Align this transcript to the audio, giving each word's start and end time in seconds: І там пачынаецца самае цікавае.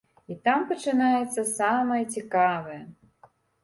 І 0.35 0.37
там 0.47 0.63
пачынаецца 0.71 1.45
самае 1.53 2.01
цікавае. 2.15 2.83